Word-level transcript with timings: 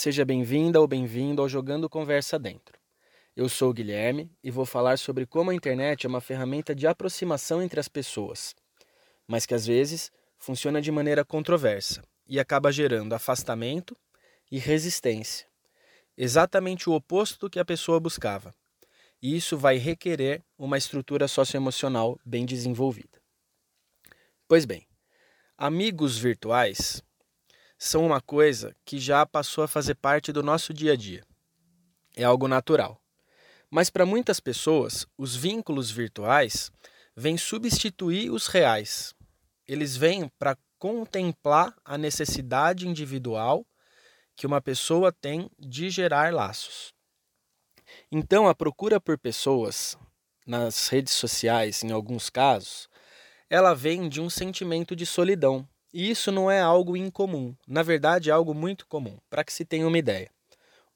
Seja 0.00 0.24
bem-vinda 0.24 0.80
ou 0.80 0.86
bem-vindo 0.86 1.42
ao 1.42 1.48
Jogando 1.48 1.90
Conversa 1.90 2.38
Dentro. 2.38 2.78
Eu 3.34 3.48
sou 3.48 3.70
o 3.70 3.72
Guilherme 3.72 4.30
e 4.44 4.48
vou 4.48 4.64
falar 4.64 4.96
sobre 4.96 5.26
como 5.26 5.50
a 5.50 5.54
internet 5.56 6.06
é 6.06 6.08
uma 6.08 6.20
ferramenta 6.20 6.72
de 6.72 6.86
aproximação 6.86 7.60
entre 7.60 7.80
as 7.80 7.88
pessoas, 7.88 8.54
mas 9.26 9.44
que 9.44 9.54
às 9.54 9.66
vezes 9.66 10.12
funciona 10.38 10.80
de 10.80 10.92
maneira 10.92 11.24
controversa 11.24 12.00
e 12.28 12.38
acaba 12.38 12.70
gerando 12.70 13.12
afastamento 13.12 13.96
e 14.52 14.56
resistência, 14.56 15.48
exatamente 16.16 16.88
o 16.88 16.92
oposto 16.92 17.40
do 17.40 17.50
que 17.50 17.58
a 17.58 17.64
pessoa 17.64 17.98
buscava. 17.98 18.54
E 19.20 19.36
isso 19.36 19.58
vai 19.58 19.78
requerer 19.78 20.44
uma 20.56 20.78
estrutura 20.78 21.26
socioemocional 21.26 22.20
bem 22.24 22.46
desenvolvida. 22.46 23.20
Pois 24.46 24.64
bem, 24.64 24.86
amigos 25.56 26.16
virtuais 26.16 27.02
são 27.78 28.04
uma 28.04 28.20
coisa 28.20 28.74
que 28.84 28.98
já 28.98 29.24
passou 29.24 29.62
a 29.62 29.68
fazer 29.68 29.94
parte 29.94 30.32
do 30.32 30.42
nosso 30.42 30.74
dia 30.74 30.94
a 30.94 30.96
dia. 30.96 31.24
É 32.16 32.24
algo 32.24 32.48
natural. 32.48 33.00
Mas 33.70 33.88
para 33.88 34.04
muitas 34.04 34.40
pessoas, 34.40 35.06
os 35.16 35.36
vínculos 35.36 35.90
virtuais 35.90 36.72
vêm 37.14 37.38
substituir 37.38 38.30
os 38.30 38.48
reais. 38.48 39.14
Eles 39.66 39.96
vêm 39.96 40.28
para 40.38 40.58
contemplar 40.78 41.74
a 41.84 41.96
necessidade 41.96 42.88
individual 42.88 43.64
que 44.34 44.46
uma 44.46 44.60
pessoa 44.60 45.12
tem 45.12 45.50
de 45.58 45.90
gerar 45.90 46.32
laços. 46.32 46.92
Então, 48.10 48.48
a 48.48 48.54
procura 48.54 49.00
por 49.00 49.18
pessoas 49.18 49.96
nas 50.46 50.88
redes 50.88 51.12
sociais, 51.12 51.82
em 51.82 51.90
alguns 51.90 52.30
casos, 52.30 52.88
ela 53.50 53.74
vem 53.74 54.08
de 54.08 54.20
um 54.20 54.30
sentimento 54.30 54.96
de 54.96 55.04
solidão. 55.04 55.68
E 55.92 56.10
isso 56.10 56.30
não 56.30 56.50
é 56.50 56.60
algo 56.60 56.96
incomum, 56.96 57.54
na 57.66 57.82
verdade 57.82 58.28
é 58.30 58.32
algo 58.32 58.52
muito 58.52 58.86
comum, 58.86 59.18
para 59.30 59.42
que 59.42 59.52
se 59.52 59.64
tenha 59.64 59.86
uma 59.86 59.98
ideia. 59.98 60.30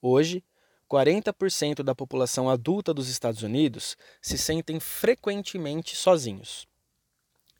Hoje, 0.01 0.43
40% 0.89 1.81
da 1.81 1.95
população 1.95 2.49
adulta 2.49 2.93
dos 2.93 3.09
Estados 3.09 3.41
Unidos 3.41 3.97
se 4.21 4.37
sentem 4.37 4.79
frequentemente 4.79 5.95
sozinhos. 5.95 6.67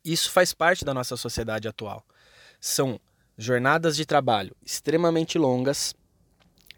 Isso 0.04 0.30
faz 0.30 0.52
parte 0.52 0.84
da 0.84 0.94
nossa 0.94 1.16
sociedade 1.16 1.66
atual. 1.66 2.04
São 2.60 3.00
jornadas 3.36 3.96
de 3.96 4.06
trabalho 4.06 4.54
extremamente 4.64 5.38
longas, 5.38 5.94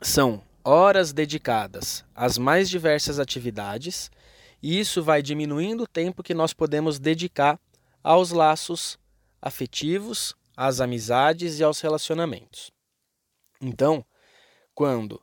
são 0.00 0.42
horas 0.64 1.12
dedicadas 1.12 2.04
às 2.14 2.38
mais 2.38 2.70
diversas 2.70 3.18
atividades, 3.18 4.10
e 4.62 4.80
isso 4.80 5.02
vai 5.02 5.22
diminuindo 5.22 5.82
o 5.82 5.86
tempo 5.86 6.22
que 6.22 6.32
nós 6.32 6.52
podemos 6.52 6.98
dedicar 6.98 7.60
aos 8.02 8.30
laços 8.30 8.98
afetivos, 9.40 10.34
às 10.56 10.80
amizades 10.80 11.58
e 11.58 11.64
aos 11.64 11.80
relacionamentos. 11.80 12.70
Então, 13.60 14.04
quando 14.74 15.22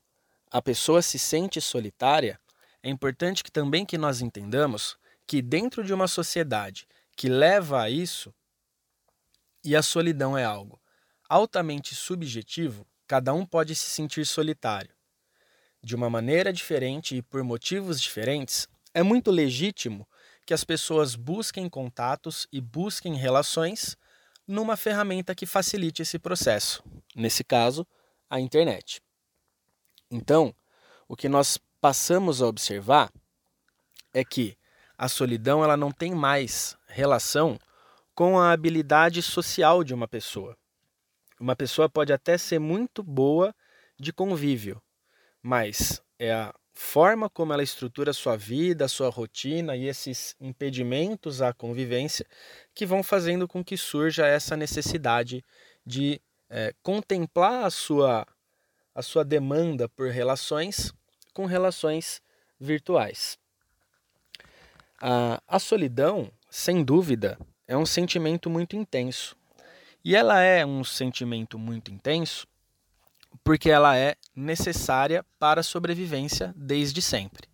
a 0.51 0.61
pessoa 0.61 1.01
se 1.01 1.17
sente 1.17 1.59
solitária, 1.59 2.39
é 2.81 2.89
importante 2.89 3.43
que 3.43 3.51
também 3.51 3.85
que 3.85 3.97
nós 3.97 4.21
entendamos 4.21 4.97
que 5.25 5.41
dentro 5.41 5.83
de 5.83 5.93
uma 5.93 6.07
sociedade 6.07 6.87
que 7.15 7.29
leva 7.29 7.81
a 7.81 7.89
isso, 7.89 8.33
e 9.63 9.75
a 9.75 9.81
solidão 9.81 10.37
é 10.37 10.43
algo 10.43 10.79
altamente 11.29 11.95
subjetivo, 11.95 12.85
cada 13.07 13.33
um 13.33 13.43
pode 13.43 13.73
se 13.73 13.89
sentir 13.89 14.23
solitário. 14.23 14.93
De 15.81 15.95
uma 15.95 16.07
maneira 16.09 16.53
diferente 16.53 17.15
e 17.15 17.21
por 17.23 17.43
motivos 17.43 17.99
diferentes, 17.99 18.67
é 18.93 19.01
muito 19.01 19.31
legítimo 19.31 20.07
que 20.45 20.53
as 20.53 20.63
pessoas 20.63 21.15
busquem 21.15 21.67
contatos 21.67 22.47
e 22.51 22.61
busquem 22.61 23.15
relações 23.15 23.97
numa 24.47 24.75
ferramenta 24.75 25.33
que 25.33 25.45
facilite 25.45 26.01
esse 26.01 26.19
processo, 26.19 26.83
nesse 27.15 27.43
caso, 27.43 27.85
a 28.29 28.39
internet. 28.39 29.01
Então, 30.09 30.53
o 31.07 31.15
que 31.15 31.29
nós 31.29 31.57
passamos 31.79 32.41
a 32.41 32.47
observar 32.47 33.11
é 34.13 34.23
que 34.23 34.57
a 34.97 35.07
solidão 35.07 35.63
ela 35.63 35.75
não 35.75 35.91
tem 35.91 36.13
mais 36.13 36.77
relação 36.87 37.57
com 38.15 38.39
a 38.39 38.51
habilidade 38.51 39.21
social 39.21 39.83
de 39.83 39.93
uma 39.93 40.07
pessoa. 40.07 40.57
Uma 41.39 41.55
pessoa 41.55 41.89
pode 41.89 42.13
até 42.13 42.37
ser 42.37 42.59
muito 42.59 43.01
boa 43.01 43.53
de 43.99 44.13
convívio, 44.13 44.81
mas 45.41 46.01
é 46.19 46.31
a 46.33 46.53
forma 46.73 47.29
como 47.29 47.53
ela 47.53 47.63
estrutura 47.63 48.11
a 48.11 48.13
sua 48.13 48.35
vida, 48.35 48.85
a 48.85 48.89
sua 48.89 49.09
rotina 49.09 49.75
e 49.75 49.87
esses 49.87 50.35
impedimentos 50.41 51.41
à 51.41 51.53
convivência 51.53 52.25
que 52.73 52.85
vão 52.85 53.03
fazendo 53.03 53.47
com 53.47 53.63
que 53.63 53.77
surja 53.77 54.25
essa 54.25 54.57
necessidade 54.57 55.45
de 55.85 56.19
é, 56.49 56.73
contemplar 56.81 57.65
a 57.65 57.69
sua, 57.69 58.27
a 58.93 59.01
sua 59.01 59.23
demanda 59.23 59.87
por 59.87 60.09
relações 60.09 60.93
com 61.33 61.45
relações 61.45 62.21
virtuais. 62.59 63.37
A, 65.01 65.41
a 65.47 65.59
solidão, 65.59 66.31
sem 66.49 66.83
dúvida, 66.83 67.37
é 67.67 67.75
um 67.75 67.85
sentimento 67.85 68.49
muito 68.49 68.75
intenso. 68.75 69.35
E 70.05 70.15
ela 70.15 70.41
é 70.41 70.65
um 70.65 70.83
sentimento 70.83 71.57
muito 71.57 71.91
intenso 71.91 72.47
porque 73.43 73.69
ela 73.69 73.97
é 73.97 74.15
necessária 74.35 75.25
para 75.39 75.61
a 75.61 75.63
sobrevivência 75.63 76.53
desde 76.55 77.01
sempre. 77.01 77.47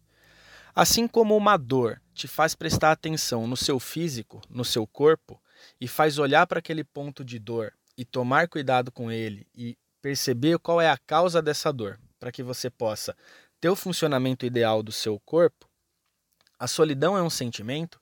Assim 0.75 1.07
como 1.07 1.35
uma 1.35 1.57
dor 1.57 2.01
te 2.13 2.27
faz 2.27 2.55
prestar 2.55 2.91
atenção 2.91 3.45
no 3.47 3.57
seu 3.57 3.79
físico, 3.79 4.41
no 4.49 4.63
seu 4.63 4.87
corpo, 4.87 5.41
e 5.79 5.87
faz 5.87 6.17
olhar 6.17 6.47
para 6.47 6.59
aquele 6.59 6.83
ponto 6.83 7.23
de 7.23 7.37
dor 7.37 7.73
e 7.97 8.05
tomar 8.05 8.47
cuidado 8.47 8.91
com 8.91 9.11
ele 9.11 9.45
e 9.53 9.77
perceber 10.01 10.57
qual 10.59 10.79
é 10.79 10.89
a 10.89 10.97
causa 10.97 11.41
dessa 11.41 11.71
dor, 11.71 11.99
para 12.19 12.31
que 12.31 12.41
você 12.41 12.69
possa 12.69 13.15
ter 13.59 13.69
o 13.69 13.75
funcionamento 13.75 14.45
ideal 14.45 14.81
do 14.81 14.91
seu 14.91 15.19
corpo, 15.19 15.69
a 16.57 16.67
solidão 16.67 17.17
é 17.17 17.21
um 17.21 17.29
sentimento 17.29 18.01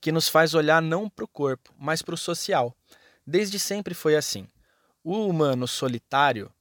que 0.00 0.12
nos 0.12 0.28
faz 0.28 0.54
olhar 0.54 0.80
não 0.80 1.08
para 1.08 1.24
o 1.24 1.28
corpo, 1.28 1.74
mas 1.76 2.02
para 2.02 2.14
o 2.14 2.18
social. 2.18 2.76
Desde 3.26 3.58
sempre 3.58 3.94
foi 3.94 4.14
assim. 4.14 4.48
O 5.02 5.26
humano 5.26 5.66
solitário 5.66 6.52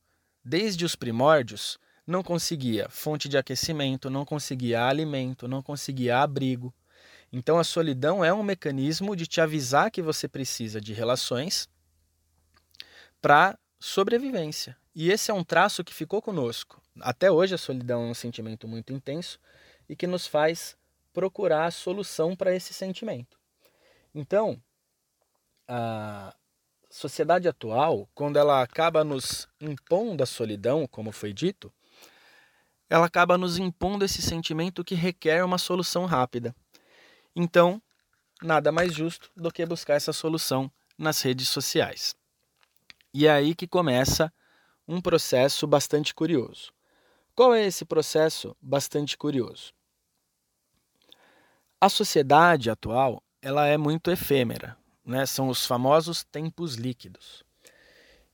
desde 0.45 0.85
os 0.85 0.95
primórdios, 0.95 1.79
não 2.06 2.22
conseguia 2.22 2.88
fonte 2.88 3.28
de 3.28 3.38
aquecimento, 3.38 4.11
não 4.11 4.23
conseguia 4.23 4.85
alimento, 4.85 5.47
não 5.47 5.63
conseguia 5.63 6.19
abrigo. 6.19 6.72
Então 7.33 7.57
a 7.57 7.63
solidão 7.63 8.23
é 8.23 8.31
um 8.31 8.44
mecanismo 8.44 9.16
de 9.16 9.25
te 9.25 9.41
avisar 9.41 9.89
que 9.89 10.03
você 10.03 10.28
precisa 10.28 10.79
de 10.79 10.94
relações 10.94 11.67
para 13.19 13.57
sobrevivência. 13.79 14.78
E 14.94 15.11
esse 15.11 15.31
é 15.31 15.34
um 15.34 15.44
traço 15.44 15.84
que 15.84 15.94
ficou 15.94 16.22
conosco. 16.22 16.79
Até 17.01 17.31
hoje 17.31 17.55
a 17.55 17.57
solidão 17.57 18.03
é 18.03 18.11
um 18.11 18.13
sentimento 18.13 18.67
muito 18.67 18.94
intenso 18.94 19.39
e 19.89 19.95
que 19.95 20.05
nos 20.05 20.28
faz 20.28 20.78
procurar 21.11 21.66
a 21.66 21.72
solução 21.72 22.35
para 22.35 22.55
esse 22.55 22.73
sentimento. 22.73 23.38
Então, 24.13 24.61
a, 25.67 26.35
sociedade 26.95 27.45
atual, 27.45 28.09
quando 28.16 28.38
ela 28.38 28.61
acaba 28.61 29.03
nos 29.03 29.50
impondo 29.59 30.23
a 30.23 30.25
solidão, 30.25 30.88
como 30.88 31.11
foi 31.11 31.33
dito, 31.33 31.72
ela 32.89 33.06
acaba 33.06 33.38
nos 33.38 33.57
impondo 33.57 34.06
esse 34.06 34.22
sentimento 34.22 34.81
que 34.81 34.95
requer 34.95 35.44
uma 35.44 35.57
solução 35.57 36.05
rápida. 36.05 36.55
Então, 37.35 37.81
nada 38.41 38.72
mais 38.72 38.94
justo 38.94 39.29
do 39.35 39.51
que 39.51 39.66
buscar 39.66 39.95
essa 39.95 40.13
solução 40.13 40.72
nas 40.97 41.22
redes 41.22 41.49
sociais. 41.49 42.16
E 43.14 43.28
é 43.28 43.31
aí 43.31 43.53
que 43.53 43.67
começa 43.67 44.31
um 44.87 45.02
processo 45.02 45.67
bastante 45.67 46.16
curioso. 46.16 46.72
Qual 47.35 47.53
é 47.53 47.66
esse 47.66 47.84
processo 47.84 48.55
bastante 48.61 49.17
curioso? 49.17 49.73
A 51.81 51.90
sociedade 51.90 52.69
atual, 52.69 53.22
ela 53.41 53.67
é 53.67 53.78
muito 53.78 54.09
efêmera, 54.09 54.78
né? 55.05 55.25
São 55.25 55.49
os 55.49 55.66
famosos 55.66 56.23
tempos 56.23 56.75
líquidos. 56.75 57.43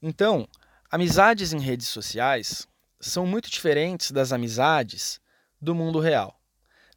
Então, 0.01 0.47
amizades 0.89 1.53
em 1.53 1.59
redes 1.59 1.87
sociais 1.87 2.67
são 2.99 3.25
muito 3.25 3.49
diferentes 3.49 4.11
das 4.11 4.31
amizades 4.31 5.19
do 5.59 5.75
mundo 5.75 5.99
real. 5.99 6.39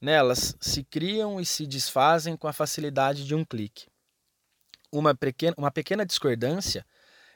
Nelas 0.00 0.56
se 0.60 0.84
criam 0.84 1.40
e 1.40 1.46
se 1.46 1.66
desfazem 1.66 2.36
com 2.36 2.46
a 2.46 2.52
facilidade 2.52 3.24
de 3.24 3.34
um 3.34 3.44
clique. 3.44 3.88
Uma 4.92 5.14
pequena, 5.14 5.54
uma 5.58 5.70
pequena 5.70 6.06
discordância 6.06 6.86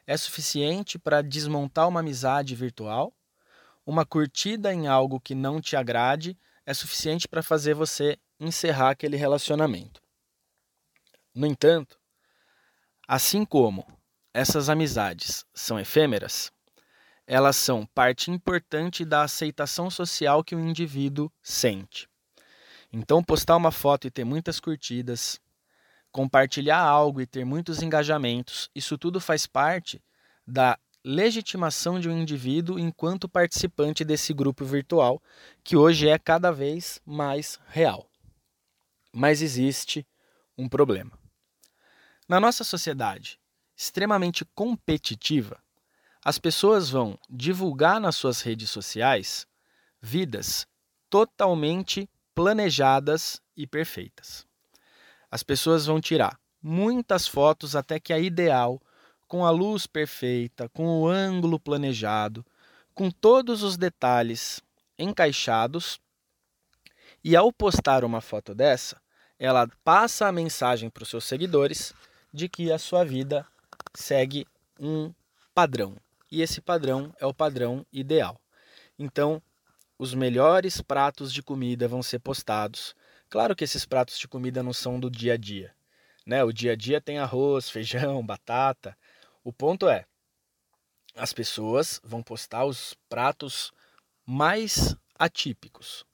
é 0.07 0.17
suficiente 0.17 0.99
para 0.99 1.23
desmontar 1.23 1.89
uma 1.89 2.01
amizade 2.01 2.55
virtual. 2.55 3.13
Uma 3.85 4.07
curtida 4.07 4.73
em 4.73 4.87
algo 4.87 5.19
que 5.19 5.35
não 5.35 5.61
te 5.61 5.77
agrade 5.77 6.39
é 6.65 6.73
suficiente 6.73 7.27
para 7.27 7.43
fazer 7.43 7.75
você 7.75 8.19
encerrar 8.39 8.91
aquele 8.91 9.17
relacionamento. 9.17 10.01
No 11.35 11.47
entanto, 11.47 11.99
Assim 13.11 13.43
como 13.43 13.87
essas 14.35 14.69
amizades 14.69 15.43
são 15.55 15.81
efêmeras, 15.81 16.53
elas 17.27 17.57
são 17.57 17.87
parte 17.87 18.31
importante 18.31 19.03
da 19.03 19.23
aceitação 19.23 19.89
social 19.89 20.45
que 20.45 20.55
o 20.55 20.61
indivíduo 20.61 21.33
sente. 21.43 22.07
Então, 22.93 23.25
postar 23.25 23.57
uma 23.57 23.73
foto 23.73 24.07
e 24.07 24.11
ter 24.11 24.25
muitas 24.25 24.61
curtidas, 24.61 25.41
compartilhar 26.13 26.81
algo 26.81 27.23
e 27.23 27.27
ter 27.27 27.47
muitos 27.47 27.81
engajamentos, 27.81 28.69
isso 28.75 28.99
tudo 28.99 29.23
faz 29.23 29.47
parte 29.47 30.05
da 30.47 30.79
legitimação 31.03 31.99
de 31.99 32.11
um 32.11 32.19
indivíduo 32.19 32.79
enquanto 32.79 33.27
participante 33.27 34.05
desse 34.05 34.35
grupo 34.35 34.67
virtual, 34.67 35.23
que 35.65 35.79
hoje 35.79 36.11
é 36.11 36.19
cada 36.19 36.51
vez 36.51 37.01
mais 37.07 37.59
real. 37.69 38.07
Mas 39.11 39.41
existe 39.41 40.07
um 40.59 40.69
problema. 40.69 41.19
Na 42.29 42.39
nossa 42.39 42.63
sociedade 42.63 43.41
extremamente 43.75 44.45
competitiva, 44.55 45.59
as 46.23 46.39
pessoas 46.39 46.91
vão 46.91 47.19
divulgar 47.31 47.99
nas 47.99 48.17
suas 48.17 48.43
redes 48.43 48.69
sociais 48.69 49.47
vidas 49.99 50.67
totalmente 51.09 52.07
planejadas 52.35 53.41
e 53.57 53.67
perfeitas. 53.67 54.47
As 55.31 55.43
pessoas 55.43 55.87
vão 55.87 56.03
tirar 56.03 56.39
muitas 56.63 57.27
fotos 57.27 57.75
até 57.75 57.99
que 57.99 58.13
a 58.13 58.19
ideal, 58.19 58.79
com 59.27 59.47
a 59.47 59.51
luz 59.51 59.87
perfeita, 59.87 60.69
com 60.69 60.87
o 60.87 61.09
ângulo 61.09 61.59
planejado, 61.59 62.45
com 62.95 63.11
todos 63.11 63.63
os 63.63 63.79
detalhes 63.79 64.61
encaixados. 64.99 65.99
E 67.25 67.35
ao 67.35 67.51
postar 67.51 68.05
uma 68.05 68.21
foto 68.21 68.55
dessa, 68.55 69.01
ela 69.39 69.67
passa 69.83 70.27
a 70.27 70.33
mensagem 70.33 70.91
para 70.91 71.05
os 71.05 71.09
seus 71.09 71.25
seguidores 71.25 71.95
de 72.33 72.49
que 72.49 72.71
a 72.71 72.79
sua 72.79 73.05
vida 73.05 73.47
segue 73.95 74.47
um 74.79 75.13
padrão. 75.55 75.97
E 76.31 76.43
esse 76.43 76.61
padrão 76.61 77.15
é 77.19 77.27
o 77.27 77.35
padrão 77.35 77.87
ideal. 77.93 78.41
Então, 78.99 79.43
os 79.99 80.15
melhores 80.15 80.81
pratos 80.81 81.33
de 81.33 81.43
comida 81.43 81.89
vão 81.89 82.03
ser 82.03 82.19
postados. 82.19 82.95
Claro 83.29 83.57
que 83.57 83.65
esses 83.65 83.85
pratos 83.85 84.19
de 84.19 84.29
comida 84.29 84.63
não 84.63 84.73
são 84.73 85.01
do 85.01 85.11
dia 85.11 85.35
a 85.35 85.37
dia. 85.37 85.75
Né? 86.25 86.45
O 86.45 86.53
dia 86.53 86.73
a 86.73 86.77
dia 86.77 87.01
tem 87.01 87.19
arroz, 87.19 87.69
feijão, 87.71 88.25
batata. 88.25 88.97
O 89.43 89.53
ponto 89.53 89.89
é, 89.89 90.05
as 91.17 91.33
pessoas 91.33 92.01
vão 92.05 92.23
postar 92.23 92.65
os 92.65 92.95
pratos 93.09 93.73
mais 94.25 94.95
atípicos. 95.19 96.05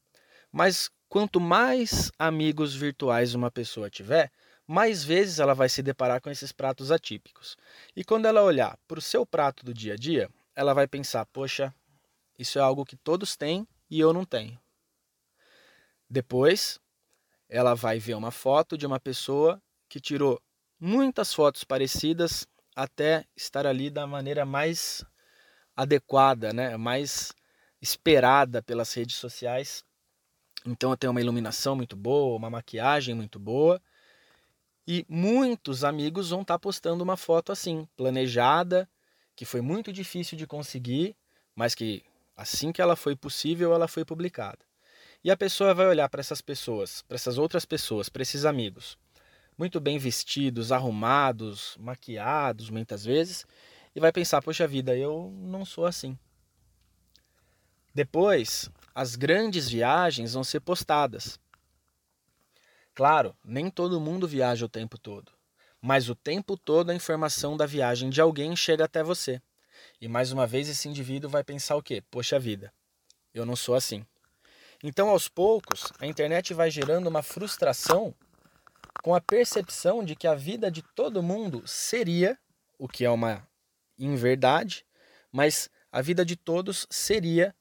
Mas 0.50 0.90
quanto 1.08 1.38
mais 1.40 2.10
amigos 2.18 2.74
virtuais 2.74 3.34
uma 3.34 3.50
pessoa 3.50 3.90
tiver, 3.90 4.30
mais 4.66 5.04
vezes 5.04 5.38
ela 5.38 5.54
vai 5.54 5.68
se 5.68 5.82
deparar 5.82 6.20
com 6.20 6.30
esses 6.30 6.52
pratos 6.52 6.90
atípicos. 6.90 7.56
E 7.94 8.04
quando 8.04 8.26
ela 8.26 8.42
olhar 8.42 8.78
para 8.88 8.98
o 8.98 9.02
seu 9.02 9.26
prato 9.26 9.64
do 9.64 9.74
dia 9.74 9.94
a 9.94 9.96
dia, 9.96 10.30
ela 10.54 10.72
vai 10.72 10.86
pensar: 10.86 11.26
poxa, 11.26 11.74
isso 12.38 12.58
é 12.58 12.62
algo 12.62 12.84
que 12.84 12.96
todos 12.96 13.36
têm 13.36 13.66
e 13.90 14.00
eu 14.00 14.12
não 14.12 14.24
tenho. 14.24 14.58
Depois, 16.08 16.80
ela 17.48 17.74
vai 17.74 17.98
ver 17.98 18.14
uma 18.14 18.30
foto 18.30 18.76
de 18.76 18.86
uma 18.86 19.00
pessoa 19.00 19.60
que 19.88 20.00
tirou 20.00 20.40
muitas 20.78 21.32
fotos 21.32 21.64
parecidas 21.64 22.46
até 22.74 23.24
estar 23.36 23.66
ali 23.66 23.90
da 23.90 24.06
maneira 24.06 24.44
mais 24.44 25.04
adequada, 25.76 26.52
né? 26.52 26.76
mais 26.76 27.32
esperada 27.80 28.62
pelas 28.62 28.92
redes 28.94 29.16
sociais. 29.16 29.84
Então 30.66 30.90
eu 30.90 30.96
tenho 30.96 31.10
uma 31.10 31.20
iluminação 31.20 31.76
muito 31.76 31.94
boa, 31.96 32.36
uma 32.36 32.50
maquiagem 32.50 33.14
muito 33.14 33.38
boa. 33.38 33.80
E 34.86 35.04
muitos 35.08 35.84
amigos 35.84 36.30
vão 36.30 36.42
estar 36.42 36.58
postando 36.58 37.02
uma 37.02 37.16
foto 37.16 37.52
assim, 37.52 37.88
planejada, 37.96 38.88
que 39.34 39.44
foi 39.44 39.60
muito 39.60 39.92
difícil 39.92 40.36
de 40.36 40.46
conseguir, 40.46 41.16
mas 41.56 41.74
que 41.74 42.04
Assim 42.36 42.72
que 42.72 42.82
ela 42.82 42.96
foi 42.96 43.14
possível, 43.14 43.72
ela 43.72 43.86
foi 43.86 44.04
publicada. 44.04 44.58
E 45.22 45.30
a 45.30 45.36
pessoa 45.36 45.72
vai 45.72 45.86
olhar 45.86 46.08
para 46.08 46.20
essas 46.20 46.40
pessoas, 46.40 47.02
para 47.02 47.14
essas 47.14 47.38
outras 47.38 47.64
pessoas, 47.64 48.08
para 48.08 48.22
esses 48.22 48.44
amigos, 48.44 48.98
muito 49.56 49.80
bem 49.80 49.98
vestidos, 49.98 50.72
arrumados, 50.72 51.76
maquiados 51.78 52.70
muitas 52.70 53.04
vezes, 53.04 53.46
e 53.94 54.00
vai 54.00 54.12
pensar: 54.12 54.42
poxa 54.42 54.66
vida, 54.66 54.96
eu 54.96 55.32
não 55.36 55.64
sou 55.64 55.86
assim. 55.86 56.18
Depois, 57.94 58.68
as 58.92 59.14
grandes 59.14 59.68
viagens 59.68 60.34
vão 60.34 60.42
ser 60.42 60.60
postadas. 60.60 61.38
Claro, 62.94 63.36
nem 63.44 63.68
todo 63.68 64.00
mundo 64.00 64.28
viaja 64.28 64.64
o 64.64 64.68
tempo 64.68 64.96
todo, 64.96 65.32
mas 65.80 66.08
o 66.08 66.14
tempo 66.14 66.56
todo 66.56 66.90
a 66.90 66.94
informação 66.94 67.56
da 67.56 67.66
viagem 67.66 68.08
de 68.08 68.20
alguém 68.20 68.54
chega 68.54 68.84
até 68.84 69.02
você. 69.02 69.42
E 70.00 70.06
mais 70.06 70.30
uma 70.30 70.46
vez 70.46 70.68
esse 70.68 70.88
indivíduo 70.88 71.28
vai 71.28 71.42
pensar 71.42 71.74
o 71.74 71.82
quê? 71.82 72.00
Poxa 72.08 72.38
vida, 72.38 72.72
eu 73.34 73.44
não 73.44 73.56
sou 73.56 73.74
assim. 73.74 74.06
Então, 74.80 75.08
aos 75.08 75.28
poucos, 75.28 75.92
a 75.98 76.06
internet 76.06 76.54
vai 76.54 76.70
gerando 76.70 77.08
uma 77.08 77.22
frustração 77.22 78.14
com 79.02 79.12
a 79.12 79.20
percepção 79.20 80.04
de 80.04 80.14
que 80.14 80.28
a 80.28 80.34
vida 80.36 80.70
de 80.70 80.82
todo 80.94 81.22
mundo 81.22 81.66
seria, 81.66 82.38
o 82.78 82.86
que 82.86 83.04
é 83.04 83.10
uma 83.10 83.44
inverdade, 83.98 84.86
mas 85.32 85.68
a 85.90 86.00
vida 86.00 86.24
de 86.24 86.36
todos 86.36 86.86
seria 86.88 87.52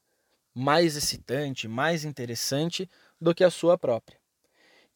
mais 0.54 0.94
excitante, 0.94 1.66
mais 1.66 2.04
interessante 2.04 2.88
do 3.20 3.34
que 3.34 3.42
a 3.42 3.50
sua 3.50 3.76
própria. 3.76 4.23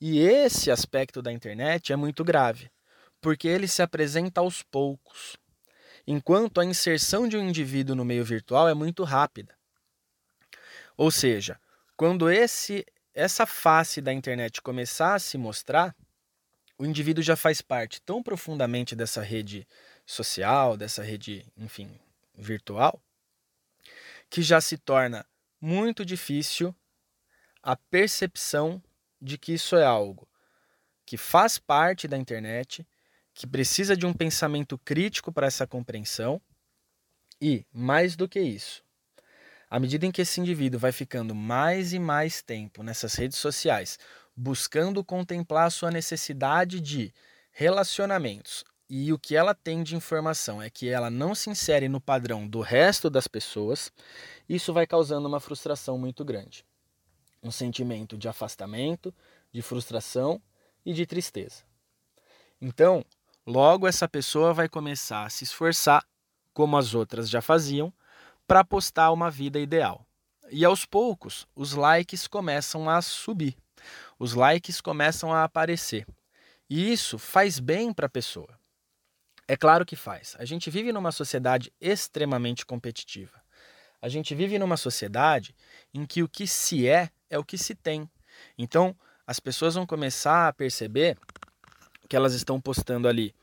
E 0.01 0.19
esse 0.21 0.71
aspecto 0.71 1.21
da 1.21 1.33
internet 1.33 1.93
é 1.93 1.97
muito 1.97 2.25
grave, 2.25 2.71
porque 3.21 3.49
ele 3.49 3.67
se 3.67 3.83
apresenta 3.83 4.41
aos 4.41 4.63
poucos 4.63 5.37
enquanto 6.11 6.59
a 6.59 6.65
inserção 6.65 7.29
de 7.29 7.37
um 7.37 7.47
indivíduo 7.47 7.95
no 7.95 8.03
meio 8.03 8.25
virtual 8.25 8.67
é 8.67 8.73
muito 8.73 9.05
rápida. 9.05 9.55
Ou 10.97 11.11
seja, 11.11 11.61
quando 11.99 12.31
esse 12.31 12.87
essa 13.13 13.45
face 13.45 14.01
da 14.01 14.11
internet 14.11 14.63
começar 14.63 15.17
a 15.17 15.19
se 15.19 15.37
mostrar, 15.37 15.95
o 16.79 16.87
indivíduo 16.87 17.23
já 17.23 17.37
faz 17.37 17.61
parte 17.61 18.01
tão 18.01 18.23
profundamente 18.23 18.97
dessa 18.97 19.21
rede 19.21 19.67
social, 20.07 20.77
dessa 20.79 21.03
rede, 21.03 21.45
enfim, 21.57 22.01
virtual, 22.35 23.03
que 24.31 24.41
já 24.41 24.61
se 24.61 24.79
torna 24.79 25.27
muito 25.61 26.07
difícil 26.07 26.75
a 27.63 27.77
percepção 27.77 28.83
de 29.21 29.39
que 29.39 29.53
isso 29.53 29.77
é 29.77 29.85
algo 29.85 30.29
que 31.07 31.17
faz 31.17 31.59
parte 31.59 32.07
da 32.07 32.19
internet 32.19 32.87
que 33.33 33.47
precisa 33.47 33.97
de 33.97 34.05
um 34.05 34.13
pensamento 34.13 34.77
crítico 34.77 35.33
para 35.33 35.47
essa 35.47 35.67
compreensão 35.67 36.41
e, 37.41 37.65
mais 37.73 38.17
do 38.17 38.29
que 38.29 38.41
isso, 38.41 38.85
à 39.71 39.81
medida 39.81 40.05
em 40.05 40.11
que 40.11 40.23
esse 40.23 40.41
indivíduo 40.41 40.79
vai 40.79 40.93
ficando 40.93 41.35
mais 41.35 41.93
e 41.93 41.99
mais 41.99 42.43
tempo 42.43 42.83
nessas 42.83 43.15
redes 43.15 43.39
sociais, 43.39 43.99
buscando 44.37 45.05
contemplar 45.05 45.67
a 45.67 45.71
sua 45.71 45.91
necessidade 45.91 46.81
de 46.81 47.13
relacionamentos, 47.53 48.65
e 48.91 49.13
o 49.13 49.19
que 49.19 49.37
ela 49.37 49.55
tem 49.55 49.83
de 49.83 49.97
informação 49.97 50.61
é 50.63 50.71
que 50.71 50.89
ela 50.89 51.11
não 51.11 51.35
se 51.35 51.51
insere 51.51 51.89
no 51.89 52.01
padrão 52.01 52.49
do 52.49 52.61
resto 52.61 53.11
das 53.11 53.29
pessoas, 53.29 53.93
isso 54.49 54.73
vai 54.73 54.87
causando 54.87 55.29
uma 55.29 55.41
frustração 55.41 55.99
muito 55.99 56.25
grande. 56.25 56.68
Um 57.43 57.51
sentimento 57.51 58.17
de 58.17 58.29
afastamento, 58.29 59.15
de 59.53 59.63
frustração 59.63 60.41
e 60.85 60.93
de 60.93 61.07
tristeza. 61.07 61.65
Então, 62.61 63.05
Logo, 63.51 63.87
essa 63.87 64.07
pessoa 64.07 64.53
vai 64.53 64.69
começar 64.69 65.25
a 65.25 65.31
se 65.31 65.43
esforçar, 65.43 66.05
como 66.53 66.77
as 66.77 66.93
outras 66.93 67.31
já 67.31 67.41
faziam, 67.41 67.91
para 68.47 68.63
postar 68.63 69.11
uma 69.11 69.31
vida 69.31 69.59
ideal. 69.59 70.07
E 70.51 70.67
aos 70.67 70.85
poucos, 70.85 71.49
os 71.57 71.73
likes 71.73 72.27
começam 72.29 72.91
a 72.91 73.01
subir, 73.01 73.57
os 74.19 74.35
likes 74.35 74.83
começam 74.83 75.33
a 75.33 75.45
aparecer. 75.45 76.07
E 76.69 76.93
isso 76.93 77.19
faz 77.19 77.59
bem 77.59 77.91
para 77.91 78.05
a 78.05 78.11
pessoa. 78.11 78.61
É 79.47 79.57
claro 79.57 79.87
que 79.87 79.97
faz. 79.97 80.37
A 80.39 80.45
gente 80.45 80.69
vive 80.69 80.93
numa 80.93 81.11
sociedade 81.11 81.73
extremamente 81.81 82.67
competitiva. 82.67 83.43
A 84.01 84.09
gente 84.09 84.35
vive 84.35 84.59
numa 84.59 84.77
sociedade 84.77 85.55
em 85.93 86.07
que 86.07 86.23
o 86.23 86.29
que 86.29 86.47
se 86.47 86.89
é 86.89 87.11
é 87.29 87.39
o 87.39 87.45
que 87.45 87.59
se 87.59 87.75
tem. 87.75 88.09
Então, 88.57 88.97
as 89.27 89.41
pessoas 89.41 89.75
vão 89.75 89.87
começar 89.87 90.49
a 90.49 90.53
perceber 90.53 91.19
que 92.09 92.17
elas 92.17 92.33
estão 92.33 92.61
postando 92.61 93.09
ali 93.09 93.35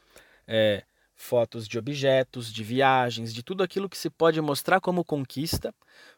é, 0.48 0.84
fotos 1.16 1.68
de 1.68 1.78
objetos, 1.78 2.52
de 2.52 2.64
viagens, 2.64 3.34
de 3.34 3.44
tudo 3.44 3.64
aquilo 3.64 3.90
que 3.90 3.98
se 3.98 4.10
pode 4.10 4.42
mostrar 4.42 4.82
como 4.82 5.04
conquista, 5.04 5.74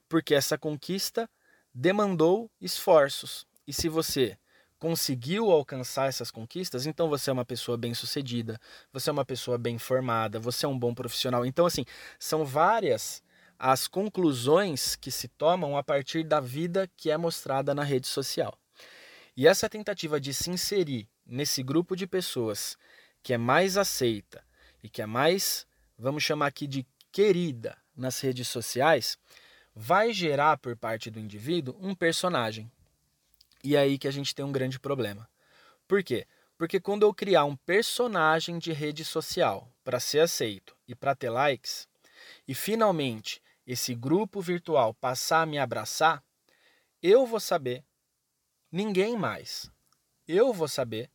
porque 0.08 0.34
essa 0.34 0.58
conquista 0.58 1.30
demandou 1.74 2.50
esforços. 2.62 3.46
E 3.68 3.74
se 3.74 3.90
você 3.90 4.38
conseguiu 4.80 5.52
alcançar 5.52 6.08
essas 6.08 6.32
conquistas, 6.32 6.86
então 6.86 7.10
você 7.10 7.30
é 7.30 7.34
uma 7.34 7.46
pessoa 7.46 7.78
bem-sucedida, 7.78 8.60
você 8.94 9.10
é 9.10 9.14
uma 9.14 9.26
pessoa 9.26 9.58
bem 9.58 9.78
formada, 9.78 10.40
você 10.40 10.66
é 10.66 10.70
um 10.70 10.78
bom 10.78 10.94
profissional. 10.94 11.46
Então, 11.46 11.66
assim, 11.66 11.84
são 12.20 12.46
várias 12.46 13.22
as 13.60 13.88
conclusões 13.88 14.96
que 14.96 15.10
se 15.10 15.28
tomam 15.28 15.78
a 15.78 15.84
partir 15.84 16.24
da 16.24 16.40
vida 16.40 16.90
que 16.96 17.10
é 17.10 17.18
mostrada 17.18 17.74
na 17.74 17.84
rede 17.84 18.08
social. 18.08 18.58
E 19.36 19.48
essa 19.48 19.70
tentativa 19.70 20.20
de 20.20 20.34
se 20.34 20.50
inserir 20.50 21.08
nesse 21.26 21.62
grupo 21.64 21.96
de 21.96 22.08
pessoas 22.08 22.78
que 23.22 23.34
é 23.34 23.38
mais 23.38 23.78
aceita 23.78 24.44
e 24.82 24.90
que 24.90 25.02
é 25.02 25.06
mais, 25.06 25.66
vamos 25.98 26.24
chamar 26.24 26.48
aqui 26.48 26.68
de 26.68 26.86
querida 27.12 27.78
nas 27.96 28.20
redes 28.20 28.48
sociais, 28.48 29.18
vai 29.76 30.14
gerar 30.14 30.58
por 30.58 30.76
parte 30.76 31.10
do 31.10 31.20
indivíduo 31.20 31.76
um 31.80 31.94
personagem. 31.94 32.72
E 33.64 33.76
é 33.76 33.80
aí 33.80 33.98
que 33.98 34.08
a 34.08 34.12
gente 34.12 34.34
tem 34.34 34.46
um 34.46 34.52
grande 34.52 34.80
problema. 34.80 35.28
Por 35.88 36.04
quê? 36.04 36.28
Porque 36.58 36.80
quando 36.80 37.04
eu 37.04 37.14
criar 37.14 37.46
um 37.46 37.56
personagem 37.56 38.58
de 38.58 38.72
rede 38.72 39.06
social 39.06 39.72
para 39.84 40.00
ser 40.00 40.20
aceito 40.20 40.76
e 40.88 40.96
para 40.96 41.16
ter 41.16 41.30
likes, 41.30 41.88
e 42.48 42.56
finalmente 42.56 43.42
esse 43.68 43.94
grupo 43.94 44.40
virtual 44.40 44.94
passar 44.94 45.42
a 45.42 45.46
me 45.46 45.60
abraçar, 45.60 46.24
eu 47.04 47.26
vou 47.26 47.40
saber, 47.40 47.84
ninguém 48.72 49.18
mais, 49.18 49.70
eu 50.26 50.54
vou 50.54 50.70
saber 50.70 51.12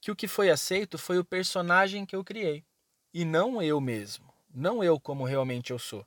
que 0.00 0.10
o 0.10 0.16
que 0.16 0.26
foi 0.26 0.50
aceito 0.50 0.96
foi 0.96 1.18
o 1.18 1.24
personagem 1.24 2.06
que 2.06 2.16
eu 2.16 2.24
criei 2.24 2.64
e 3.12 3.24
não 3.24 3.60
eu 3.60 3.80
mesmo, 3.80 4.32
não 4.52 4.82
eu 4.82 4.98
como 4.98 5.24
realmente 5.24 5.70
eu 5.70 5.78
sou. 5.78 6.06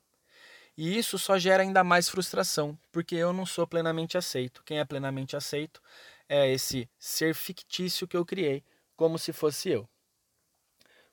E 0.76 0.98
isso 0.98 1.20
só 1.20 1.38
gera 1.38 1.62
ainda 1.62 1.84
mais 1.84 2.10
frustração, 2.10 2.78
porque 2.92 3.14
eu 3.16 3.32
não 3.32 3.46
sou 3.46 3.68
plenamente 3.68 4.18
aceito. 4.18 4.64
Quem 4.64 4.80
é 4.80 4.86
plenamente 4.86 5.36
aceito 5.36 5.80
é 6.28 6.52
esse 6.52 6.90
ser 6.98 7.36
fictício 7.36 8.08
que 8.08 8.18
eu 8.18 8.26
criei, 8.26 8.64
como 8.96 9.20
se 9.20 9.32
fosse 9.32 9.70
eu. 9.70 9.88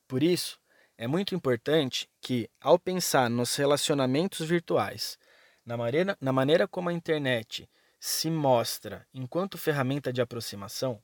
Por 0.08 0.22
isso, 0.22 0.58
é 1.00 1.06
muito 1.06 1.34
importante 1.34 2.10
que, 2.20 2.46
ao 2.60 2.78
pensar 2.78 3.30
nos 3.30 3.56
relacionamentos 3.56 4.46
virtuais, 4.46 5.18
na 5.64 5.74
maneira, 5.74 6.14
na 6.20 6.30
maneira 6.30 6.68
como 6.68 6.90
a 6.90 6.92
internet 6.92 7.66
se 7.98 8.30
mostra 8.30 9.06
enquanto 9.14 9.56
ferramenta 9.56 10.12
de 10.12 10.20
aproximação, 10.20 11.02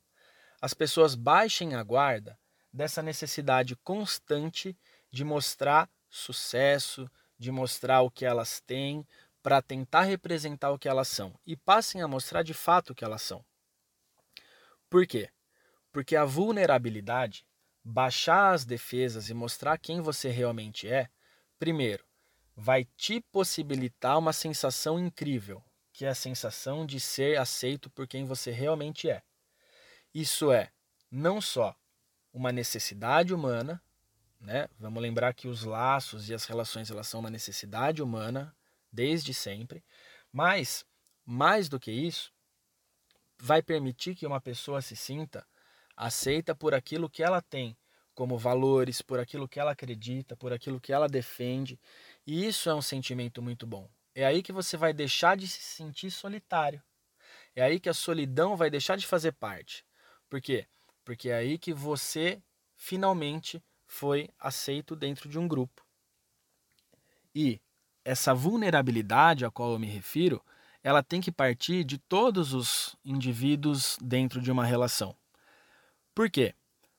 as 0.61 0.75
pessoas 0.75 1.15
baixem 1.15 1.73
a 1.73 1.81
guarda 1.81 2.37
dessa 2.71 3.01
necessidade 3.01 3.75
constante 3.77 4.77
de 5.09 5.23
mostrar 5.23 5.89
sucesso, 6.11 7.09
de 7.35 7.51
mostrar 7.51 8.01
o 8.01 8.11
que 8.11 8.23
elas 8.23 8.61
têm, 8.61 9.03
para 9.41 9.63
tentar 9.63 10.03
representar 10.03 10.69
o 10.69 10.77
que 10.77 10.87
elas 10.87 11.07
são 11.07 11.33
e 11.43 11.57
passem 11.57 12.03
a 12.03 12.07
mostrar 12.07 12.43
de 12.43 12.53
fato 12.53 12.91
o 12.91 12.95
que 12.95 13.03
elas 13.03 13.23
são. 13.23 13.43
Por 14.91 15.07
quê? 15.07 15.31
Porque 15.91 16.15
a 16.15 16.23
vulnerabilidade, 16.23 17.47
baixar 17.87 18.53
as 18.53 18.65
defesas 18.65 19.29
e 19.29 19.33
mostrar 19.33 19.77
quem 19.77 20.01
você 20.01 20.29
realmente 20.29 20.89
é, 20.89 21.09
primeiro, 21.57 22.03
vai 22.53 22.83
te 22.97 23.21
possibilitar 23.31 24.19
uma 24.19 24.33
sensação 24.33 24.99
incrível, 24.99 25.63
que 25.93 26.03
é 26.03 26.09
a 26.09 26.15
sensação 26.15 26.85
de 26.85 26.99
ser 26.99 27.39
aceito 27.39 27.89
por 27.89 28.05
quem 28.05 28.25
você 28.25 28.51
realmente 28.51 29.09
é. 29.09 29.23
Isso 30.13 30.51
é 30.51 30.69
não 31.09 31.39
só 31.39 31.73
uma 32.33 32.51
necessidade 32.51 33.33
humana, 33.33 33.81
né? 34.37 34.67
Vamos 34.77 35.01
lembrar 35.01 35.33
que 35.33 35.47
os 35.47 35.63
laços 35.63 36.29
e 36.29 36.33
as 36.33 36.43
relações 36.43 36.91
elas 36.91 37.07
são 37.07 37.21
uma 37.21 37.29
necessidade 37.29 38.03
humana 38.03 38.53
desde 38.91 39.33
sempre, 39.33 39.81
mas 40.29 40.85
mais 41.25 41.69
do 41.69 41.79
que 41.79 41.91
isso, 41.91 42.33
vai 43.39 43.61
permitir 43.61 44.13
que 44.13 44.27
uma 44.27 44.41
pessoa 44.41 44.81
se 44.81 44.95
sinta 44.95 45.47
aceita 45.97 46.55
por 46.55 46.75
aquilo 46.75 47.09
que 47.09 47.23
ela 47.23 47.41
tem 47.41 47.75
como 48.17 48.35
valores, 48.35 49.01
por 49.01 49.19
aquilo 49.19 49.47
que 49.47 49.59
ela 49.59 49.73
acredita, 49.73 50.35
por 50.35 50.51
aquilo 50.51 50.81
que 50.81 50.91
ela 50.91 51.07
defende. 51.07 51.79
E 52.25 52.47
isso 52.47 52.67
é 52.67 52.73
um 52.73 52.81
sentimento 52.81 53.43
muito 53.43 53.67
bom. 53.67 53.87
É 54.15 54.25
aí 54.25 54.41
que 54.41 54.51
você 54.51 54.75
vai 54.75 54.91
deixar 54.91 55.37
de 55.37 55.47
se 55.47 55.61
sentir 55.61 56.09
solitário. 56.09 56.81
É 57.55 57.61
aí 57.61 57.79
que 57.79 57.89
a 57.89 57.93
solidão 57.93 58.57
vai 58.57 58.71
deixar 58.71 58.95
de 58.95 59.05
fazer 59.05 59.33
parte. 59.33 59.85
Por 60.27 60.41
quê? 60.41 60.65
Porque 61.05 61.29
é 61.29 61.35
aí 61.35 61.59
que 61.59 61.71
você 61.71 62.41
finalmente 62.75 63.63
foi 63.85 64.29
aceito 64.39 64.95
dentro 64.95 65.29
de 65.29 65.37
um 65.37 65.47
grupo. 65.47 65.85
E 67.35 67.61
essa 68.03 68.33
vulnerabilidade 68.33 69.45
a 69.45 69.51
qual 69.51 69.73
eu 69.73 69.79
me 69.79 69.85
refiro, 69.85 70.43
ela 70.81 71.03
tem 71.03 71.21
que 71.21 71.31
partir 71.31 71.83
de 71.83 71.99
todos 71.99 72.51
os 72.51 72.95
indivíduos 73.05 73.95
dentro 74.01 74.41
de 74.41 74.51
uma 74.51 74.65
relação. 74.65 75.15
Por 76.17 76.31
quê? 76.31 76.55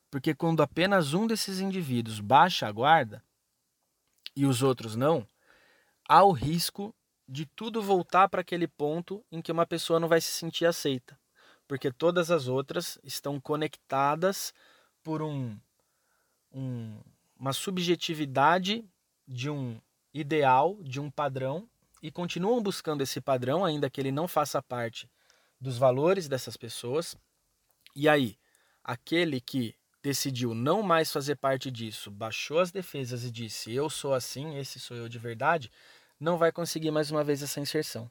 Porque 0.09 0.33
quando 0.33 0.63
apenas 0.63 1.13
um 1.13 1.27
desses 1.27 1.59
indivíduos 1.59 2.21
baixa 2.21 2.65
a 2.65 2.71
guarda 2.71 3.21
e 4.33 4.45
os 4.45 4.63
outros 4.63 4.95
não, 4.95 5.27
há 6.07 6.23
o 6.23 6.31
risco 6.31 6.95
de 7.27 7.45
tudo 7.45 7.81
voltar 7.81 8.29
para 8.29 8.39
aquele 8.39 8.65
ponto 8.65 9.21
em 9.29 9.41
que 9.41 9.51
uma 9.51 9.65
pessoa 9.65 9.99
não 9.99 10.07
vai 10.07 10.21
se 10.21 10.31
sentir 10.31 10.65
aceita, 10.65 11.19
porque 11.67 11.91
todas 11.91 12.31
as 12.31 12.47
outras 12.47 12.97
estão 13.03 13.41
conectadas 13.41 14.53
por 15.03 15.21
um 15.21 15.59
um, 16.49 17.01
uma 17.37 17.51
subjetividade 17.51 18.89
de 19.27 19.49
um 19.49 19.81
ideal, 20.13 20.81
de 20.81 21.01
um 21.01 21.11
padrão, 21.11 21.69
e 22.01 22.09
continuam 22.09 22.63
buscando 22.63 23.01
esse 23.01 23.19
padrão, 23.19 23.65
ainda 23.65 23.89
que 23.89 23.99
ele 23.99 24.13
não 24.13 24.29
faça 24.29 24.63
parte 24.63 25.11
dos 25.59 25.77
valores 25.77 26.29
dessas 26.29 26.55
pessoas. 26.55 27.17
E 27.93 28.07
aí, 28.07 28.39
aquele 28.83 29.39
que 29.41 29.75
decidiu 30.01 30.53
não 30.53 30.81
mais 30.81 31.11
fazer 31.11 31.35
parte 31.35 31.69
disso, 31.69 32.09
baixou 32.09 32.59
as 32.59 32.71
defesas 32.71 33.23
e 33.23 33.31
disse: 33.31 33.73
Eu 33.73 33.89
sou 33.89 34.13
assim, 34.13 34.57
esse 34.57 34.79
sou 34.79 34.95
eu 34.95 35.09
de 35.09 35.19
verdade, 35.19 35.71
não 36.19 36.37
vai 36.37 36.51
conseguir 36.51 36.91
mais 36.91 37.11
uma 37.11 37.23
vez 37.23 37.41
essa 37.43 37.59
inserção. 37.59 38.09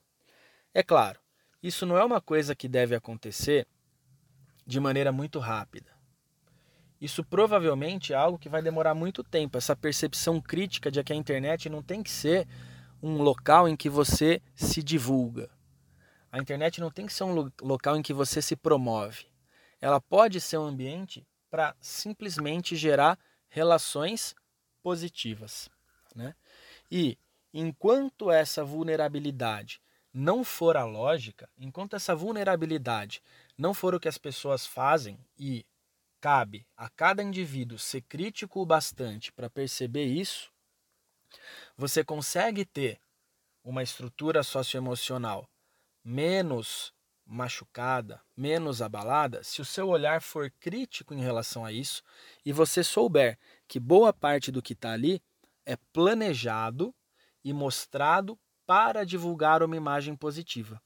É 0.74 0.82
claro, 0.82 1.18
isso 1.62 1.86
não 1.86 1.96
é 1.96 2.04
uma 2.04 2.20
coisa 2.20 2.54
que 2.54 2.68
deve 2.68 2.94
acontecer 2.94 3.66
de 4.66 4.78
maneira 4.78 5.10
muito 5.10 5.38
rápida. 5.38 5.90
Isso 7.00 7.24
provavelmente 7.24 8.12
é 8.12 8.16
algo 8.16 8.38
que 8.38 8.48
vai 8.48 8.60
demorar 8.60 8.94
muito 8.94 9.22
tempo. 9.22 9.56
Essa 9.56 9.76
percepção 9.76 10.40
crítica 10.40 10.90
de 10.90 11.02
que 11.02 11.12
a 11.12 11.16
internet 11.16 11.68
não 11.68 11.82
tem 11.82 12.02
que 12.02 12.10
ser 12.10 12.46
um 13.02 13.22
local 13.22 13.68
em 13.68 13.76
que 13.76 13.88
você 13.88 14.42
se 14.54 14.82
divulga. 14.82 15.48
A 16.30 16.38
internet 16.38 16.80
não 16.80 16.90
tem 16.90 17.06
que 17.06 17.12
ser 17.12 17.24
um 17.24 17.50
local 17.62 17.96
em 17.96 18.02
que 18.02 18.12
você 18.12 18.42
se 18.42 18.56
promove. 18.56 19.26
Ela 19.80 20.00
pode 20.00 20.40
ser 20.40 20.58
um 20.58 20.64
ambiente 20.64 21.26
para 21.50 21.74
simplesmente 21.80 22.76
gerar 22.76 23.18
relações 23.48 24.34
positivas. 24.82 25.68
Né? 26.14 26.34
E 26.90 27.18
enquanto 27.52 28.30
essa 28.30 28.64
vulnerabilidade 28.64 29.80
não 30.12 30.42
for 30.42 30.76
a 30.76 30.84
lógica, 30.84 31.48
enquanto 31.56 31.94
essa 31.94 32.14
vulnerabilidade 32.14 33.22
não 33.56 33.72
for 33.72 33.94
o 33.94 34.00
que 34.00 34.08
as 34.08 34.18
pessoas 34.18 34.66
fazem 34.66 35.18
e 35.38 35.64
cabe 36.20 36.66
a 36.76 36.88
cada 36.88 37.22
indivíduo 37.22 37.78
ser 37.78 38.02
crítico 38.02 38.60
o 38.60 38.66
bastante 38.66 39.32
para 39.32 39.48
perceber 39.48 40.06
isso, 40.06 40.50
você 41.76 42.02
consegue 42.02 42.64
ter 42.64 43.00
uma 43.62 43.82
estrutura 43.82 44.42
socioemocional 44.42 45.48
menos 46.02 46.92
machucada, 47.28 48.22
menos 48.34 48.80
abalada, 48.80 49.42
se 49.44 49.60
o 49.60 49.64
seu 49.64 49.88
olhar 49.88 50.22
for 50.22 50.50
crítico 50.58 51.12
em 51.12 51.20
relação 51.20 51.62
a 51.62 51.70
isso 51.70 52.02
e 52.42 52.52
você 52.52 52.82
souber 52.82 53.38
que 53.68 53.78
boa 53.78 54.14
parte 54.14 54.50
do 54.50 54.62
que 54.62 54.72
está 54.72 54.92
ali 54.92 55.22
é 55.66 55.76
planejado 55.92 56.94
e 57.44 57.52
mostrado 57.52 58.38
para 58.66 59.04
divulgar 59.04 59.62
uma 59.62 59.76
imagem 59.76 60.16
positiva. 60.16 60.80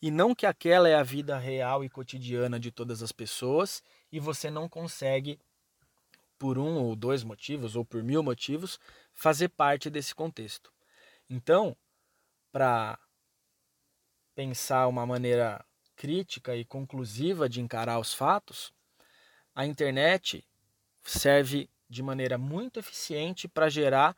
E 0.00 0.10
não 0.10 0.34
que 0.34 0.46
aquela 0.46 0.88
é 0.88 0.94
a 0.94 1.02
vida 1.02 1.36
real 1.36 1.84
e 1.84 1.90
cotidiana 1.90 2.58
de 2.58 2.70
todas 2.70 3.02
as 3.02 3.10
pessoas 3.10 3.82
e 4.12 4.20
você 4.20 4.48
não 4.48 4.68
consegue, 4.68 5.40
por 6.38 6.56
um 6.56 6.78
ou 6.78 6.94
dois 6.94 7.24
motivos, 7.24 7.74
ou 7.74 7.84
por 7.84 8.02
mil 8.02 8.22
motivos, 8.22 8.78
fazer 9.12 9.48
parte 9.48 9.90
desse 9.90 10.14
contexto. 10.14 10.72
Então, 11.28 11.76
para 12.50 12.98
pensar 14.34 14.86
uma 14.86 15.04
maneira 15.04 15.62
crítica 16.00 16.56
e 16.56 16.64
conclusiva 16.64 17.46
de 17.46 17.60
encarar 17.60 17.98
os 17.98 18.14
fatos, 18.14 18.72
a 19.54 19.66
internet 19.66 20.42
serve 21.04 21.68
de 21.90 22.02
maneira 22.02 22.38
muito 22.38 22.78
eficiente 22.80 23.46
para 23.46 23.68
gerar 23.68 24.16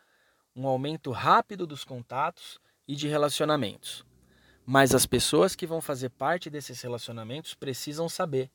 um 0.54 0.64
aumento 0.68 1.10
rápido 1.10 1.66
dos 1.66 1.82
contatos 1.82 2.60
e 2.86 2.94
de 2.94 3.08
relacionamentos. 3.08 4.06
Mas 4.64 4.94
as 4.94 5.06
pessoas 5.06 5.56
que 5.56 5.66
vão 5.66 5.80
fazer 5.80 6.10
parte 6.10 6.48
desses 6.48 6.80
relacionamentos 6.80 7.52
precisam 7.52 8.08
saber 8.08 8.48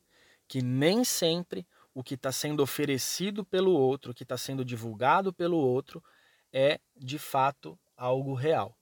que 0.48 0.62
nem 0.62 1.04
sempre 1.04 1.66
o 1.92 2.02
que 2.02 2.14
está 2.14 2.32
sendo 2.32 2.62
oferecido 2.62 3.44
pelo 3.44 3.72
outro, 3.72 4.12
o 4.12 4.14
que 4.14 4.22
está 4.22 4.38
sendo 4.38 4.64
divulgado 4.64 5.34
pelo 5.34 5.58
outro, 5.58 6.02
é 6.50 6.80
de 6.96 7.18
fato 7.18 7.78
algo 7.94 8.32
real. 8.32 8.74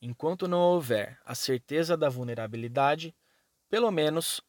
Enquanto 0.00 0.48
não 0.48 0.60
houver 0.60 1.20
a 1.26 1.34
certeza 1.34 1.94
da 1.94 2.08
vulnerabilidade, 2.08 3.14
pelo 3.72 3.90
menos 3.90 4.42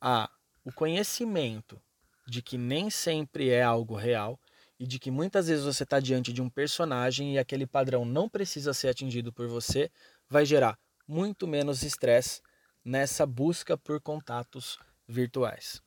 há 0.00 0.28
o 0.64 0.72
conhecimento 0.72 1.80
de 2.26 2.42
que 2.42 2.58
nem 2.58 2.90
sempre 2.90 3.48
é 3.48 3.62
algo 3.62 3.94
real 3.94 4.36
e 4.80 4.84
de 4.84 4.98
que 4.98 5.12
muitas 5.12 5.46
vezes 5.46 5.64
você 5.64 5.84
está 5.84 6.00
diante 6.00 6.32
de 6.32 6.42
um 6.42 6.50
personagem 6.50 7.34
e 7.34 7.38
aquele 7.38 7.68
padrão 7.68 8.04
não 8.04 8.28
precisa 8.28 8.74
ser 8.74 8.88
atingido 8.88 9.32
por 9.32 9.46
você, 9.46 9.88
vai 10.28 10.44
gerar 10.44 10.76
muito 11.06 11.46
menos 11.46 11.84
estresse 11.84 12.42
nessa 12.84 13.24
busca 13.24 13.78
por 13.78 14.00
contatos 14.00 14.76
virtuais. 15.06 15.80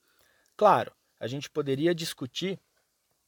Claro, 0.55 0.93
a 1.19 1.27
gente 1.27 1.49
poderia 1.49 1.93
discutir 1.93 2.57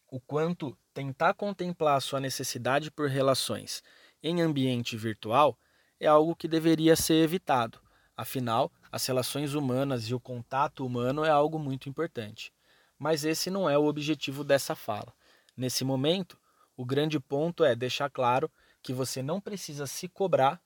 o 0.08 0.22
quanto 0.22 0.74
tentar 0.94 1.34
contemplar 1.34 1.98
a 1.98 2.01
sua 2.01 2.22
necessidade 2.22 2.89
por 2.89 3.10
relações 3.10 3.84
em 4.24 4.42
ambiente 4.42 4.96
virtual 4.96 5.60
é 6.00 6.08
algo 6.08 6.34
que 6.34 6.48
deveria 6.48 6.96
ser 6.96 7.22
evitado. 7.25 7.88
Afinal, 8.20 8.70
as 8.92 9.06
relações 9.06 9.54
humanas 9.54 10.10
e 10.10 10.14
o 10.14 10.20
contato 10.20 10.86
humano 10.86 11.24
é 11.24 11.30
algo 11.30 11.58
muito 11.58 11.88
importante. 11.88 12.52
Mas 12.98 13.24
esse 13.24 13.50
não 13.50 13.70
é 13.70 13.78
o 13.78 13.86
objetivo 13.86 14.44
dessa 14.44 14.76
fala. 14.76 15.14
Nesse 15.56 15.86
momento, 15.86 16.38
o 16.76 16.84
grande 16.84 17.18
ponto 17.18 17.64
é 17.64 17.74
deixar 17.74 18.10
claro 18.10 18.52
que 18.84 18.92
você 18.92 19.24
não 19.24 19.40
precisa 19.40 19.88
se 19.88 20.10
cobrar 20.10 20.62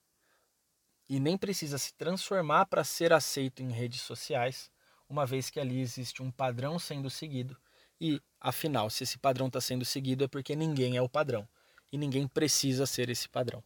e 1.08 1.20
nem 1.20 1.38
precisa 1.38 1.78
se 1.78 1.94
transformar 1.94 2.66
para 2.66 2.84
ser 2.84 3.14
aceito 3.14 3.62
em 3.62 3.70
redes 3.70 4.02
sociais, 4.02 4.72
uma 5.08 5.24
vez 5.24 5.52
que 5.52 5.60
ali 5.60 5.80
existe 5.80 6.24
um 6.24 6.32
padrão 6.32 6.80
sendo 6.80 7.08
seguido 7.08 7.56
e, 8.02 8.20
afinal, 8.42 8.90
se 8.90 9.04
esse 9.04 9.20
padrão 9.20 9.46
está 9.46 9.62
sendo 9.62 9.86
seguido 9.86 10.24
é 10.24 10.28
porque 10.28 10.56
ninguém 10.56 10.98
é 10.98 11.04
o 11.04 11.08
padrão 11.08 11.48
e 11.92 12.00
ninguém 12.00 12.28
precisa 12.28 12.88
ser 12.88 13.12
esse 13.12 13.30
padrão. 13.30 13.64